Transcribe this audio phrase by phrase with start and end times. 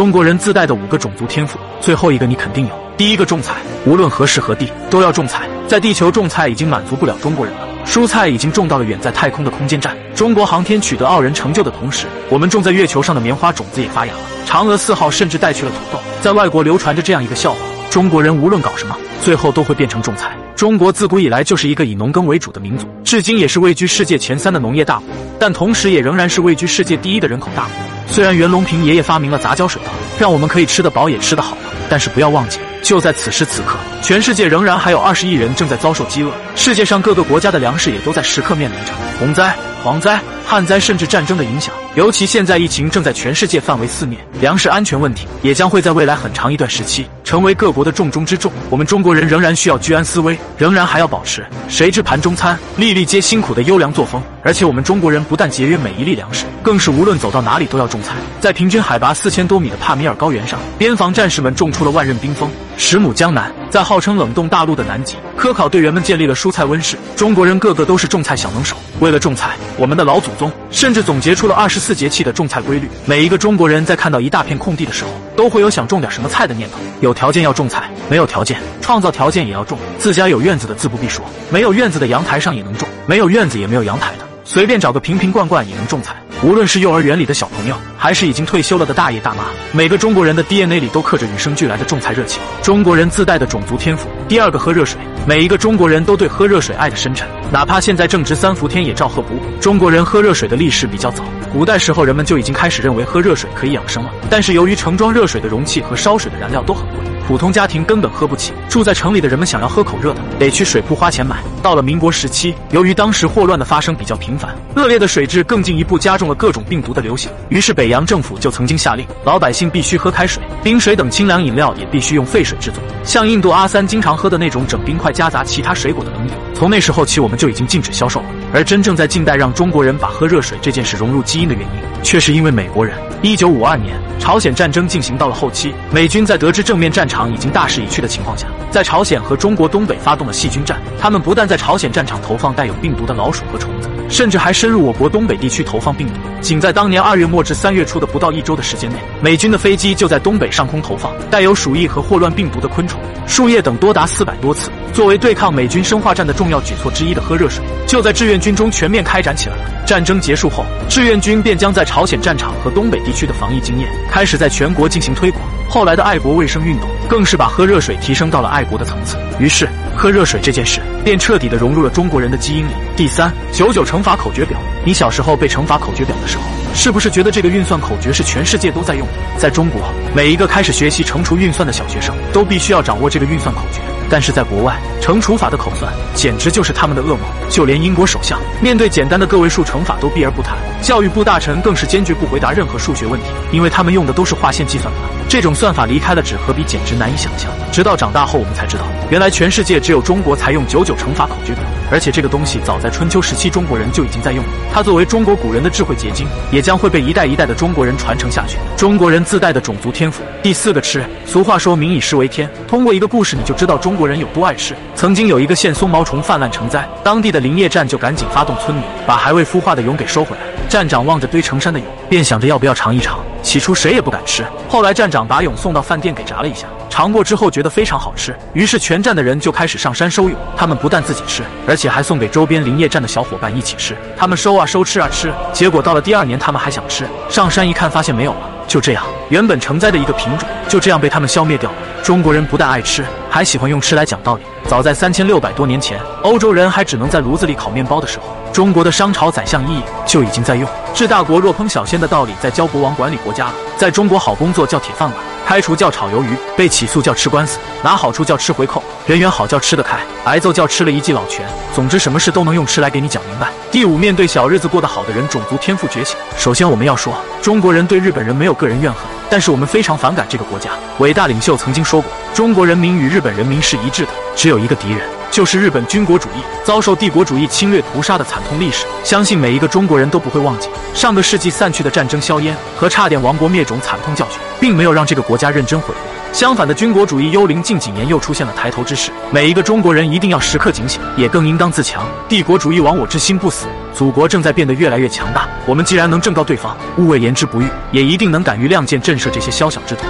[0.00, 2.72] 中国人自带的五个种族天赋，最后一个你肯定有。
[2.96, 5.46] 第一个种菜，无论何时何地都要种菜。
[5.68, 9.94] 在地球种菜已经满足不了中国人了，蔬菜已经种到了远在太空的空间站。
[10.14, 14.18] 中国航天取得傲人成就的同时，我们种在月球上的棉花种子也发芽了。
[14.46, 16.02] 嫦娥四号甚至带去了土豆。
[16.22, 17.58] 在外国流传着这样一个笑话：
[17.90, 20.34] 中国人无论搞什么，最后都会变成种菜。
[20.56, 25.04] 中国自古以来就是一个以农耕为主的民族，至今也是位居世界前三的农业大国，
[25.38, 27.89] 但同时也仍然是位居世界第一的人口大国。
[28.10, 31.56] 虽然袁隆平爷爷发明了杂交水稻，让我们可以吃得饱也吃得好，
[31.88, 38.92] 但是不要忘记，就在此时此刻，全世界仍然还有二十亿人正在遭受饥饿，世界上各个国家的粮食也都在时刻面临着。
[39.18, 41.74] 洪灾、蝗灾、旱灾甚至战争的影响。
[41.96, 48.52] 尤其现在疫情正在全世界范围肆虐，粮食安全问题也将会在未来很长一段时期成为各国的重中之重。
[48.68, 54.22] 我们中国人仍然需要居安思危，仍然还要保持谁知盘中餐，粒粒皆辛苦的优良作风。
[54.42, 58.14] 而且我们中国人不但节约每一粒粮食，更是无论走到哪里都要种菜。
[58.38, 62.48] 在平均海拔四千多米的帕米尔高原上，边防战士们种出了万仞冰封。
[62.76, 66.96] 十亩江南，在号称冷冻大陆的南极，科考队员们建立了蔬菜温室。
[67.16, 68.76] 中国人个个都是种菜小能手。
[69.00, 72.88] 为了种菜，我们的老祖宗甚至总结出了二十四节气的种菜规律。
[73.06, 76.76] 每一个中国人在看到一大片空地的时候，都会有想种点什么菜的念头。
[77.00, 79.78] 有条件要种菜，没有条件创造条件也要种。
[79.98, 84.28] 自家有院子的自不必说，没有院子的阳台上也能种，没有院子也没有阳台的。
[84.44, 92.40] 随便找个瓶瓶罐罐也能种菜，无论是幼儿园里的小朋友，还是已经退休了的大爷大妈，每个中国人的 DNA 里都刻着与生俱来的种菜热情。
[92.62, 94.08] 中国人自带的种族天赋。
[94.26, 94.98] 第二个，喝热水。
[95.26, 99.40] 每一个中国人都对喝热水爱的深沉，哪怕现在正值三伏天也照喝不误。
[99.60, 104.10] 中国人喝热水的历史比较早，古代时候人们就已经开始认为喝热水可以养生了。
[104.30, 106.96] 但是由于盛装热水的容器和烧水的燃料都很贵，
[107.30, 108.52] 普通家庭根本喝不起。
[108.68, 111.36] 住在城里的人们想要喝口热的，得去水铺花钱买。
[111.62, 117.30] 到了民国时期，由于当时霍乱的发生比较频繁，恶劣的水质更进一步加重了各种病毒的流行。
[117.48, 122.82] 于是北洋政府就曾经下令，老百姓必须喝开水，冰水等清凉饮料也必须用沸水制作。
[123.04, 125.12] 像印度阿三经常喝的那种整冰块。
[125.12, 128.26] 夹杂其他水果的冷饮，从那时候起我们就已经禁止销售了。
[128.52, 132.96] 而真正在近代让中国人把喝热水这件事融入基因的原因，却是因为美国人。
[133.22, 140.80] 一九五二年，朝鲜战争进行到了后期，美军在得知正面战场已经大势已去的情况下，在朝鲜和中国东北发动了细菌战。
[141.00, 146.14] 他们不但在朝鲜战场投放带有病毒的老鼠和虫子，甚至还深入我国东北地区投放病毒。
[146.40, 154.70] 仅在当年二月末至三月初的不到一周的时间内，美军的飞机就在东北上空投放带有鼠疫和霍乱病毒的昆虫、树叶等多达四百多次。
[154.92, 159.62] 作为对抗美军生化战的重要举措之一的喝热水，就在志愿军中全面开展起来了。
[159.86, 165.42] 战争结束后，志愿军便将在朝鲜战场和东北地区的防疫经验开始在全国进行推广。
[165.70, 169.16] 后来的爱国卫生运动更是把喝热水提升到了爱国的层次。
[169.38, 172.72] 于是，喝热水这件事便彻底的融入了中国人的基因里。
[172.96, 174.58] 第三，九九乘法口诀表。
[174.84, 176.42] 你小时候背乘法口诀表的时候，
[176.74, 179.38] 是不是觉得这个运算口诀是全世界都在用的？
[179.38, 179.80] 在中国，
[180.12, 183.80] 每一个开始学习乘除运算的小学生都必须要掌握这个运算口诀。
[184.10, 187.20] 但是在国外，乘除法的口算简直就是他们的噩梦。
[187.48, 195.00] 就连英国首相面对简单的个位数乘法都避而不谈，教育部大臣更是坚决不回答任何数学问题，因为他们用的都是划线计算法。
[195.28, 197.50] 这种算法离开了纸和笔，简直难以想象。
[197.70, 204.50] 直到长大后，我们才知道，原来全世界只有中国才用九九乘法口诀表，而且这个东西早在春秋时期中国人就已经在用了。
[204.72, 208.56] 它作为中国古人的智慧结晶，也将会被一代一代的中国人传承下去。
[208.76, 210.24] 中国人自带的种族天赋。
[210.42, 214.74] 第四个吃，俗话说民以食为天，通过一个故事你就知道中国人有多爱吃。
[215.00, 220.42] 曾经有一个县松毛虫泛滥成灾，当地的林业站就赶紧发动村民把还未孵化的蛹给收回来。
[220.68, 223.18] 站长望着堆成山的蛹，便想着要不要尝一尝。
[223.42, 230.36] 起初谁也不敢吃，后来站长把蛹送到饭店给炸了一下，尝过之后觉得非常好吃，于是全站的人就开始上山收蛹。
[230.54, 233.96] 他们不但自己吃，而且还送给周边林业站的小伙伴一起吃。
[234.18, 238.40] 他们收啊收，吃啊吃，结果到了第二年，他们还想吃，上山一看发现没有了。
[238.68, 241.76] 就这样，原本成灾的一个品种就这样被他们消灭掉了。
[242.02, 244.42] 中国人不但爱吃，还喜欢用吃来讲道理。
[244.66, 253.54] 早在三千六百多年前，欧洲人还只能在炉子里烤面包的时候，中国的商朝宰相伊尹就已经在用“治大国若烹小鲜”的道理，在教国王管理国家了。
[253.76, 255.16] 在中国，好工作叫铁饭碗，
[255.50, 261.44] 开除叫炒鱿鱼，被起诉叫吃官司，拿好处叫吃回扣，人缘好叫吃得开，挨揍叫吃了一记老拳。
[261.74, 263.48] 总之，什么事都能用吃来给你讲明白。
[263.68, 266.16] 第五，面对小日子过得好的人，种族天赋觉醒。
[266.38, 267.12] 首先，我们要说，
[267.42, 270.70] 中国人对日本人没有个人怨恨，但是我们非常反感这个国家。
[270.98, 275.00] 伟大领袖曾经说过，中国人民与日本人民是一致的，只有一个敌人，
[275.30, 276.42] 就是日本军国主义。
[276.64, 280.68] 遭受帝国主义侵略屠杀的惨痛历史，相信每一个中国人都不会忘记。
[280.94, 285.96] 上个世纪散去的战争硝烟和差点亡国灭种惨痛教训，并没有让这个国家认真悔过。
[286.32, 292.06] 相反的，军国主义幽灵近几年又出现了抬头之势，每一个中国人一定要时刻警醒，也更应当自强。
[292.28, 295.48] 帝国主义亡我之心不死，祖国正在变得越来越强大。
[295.66, 300.04] 我们既然能正告对方，勿谓言之不预，也一定能敢于亮剑震慑这些宵小之徒。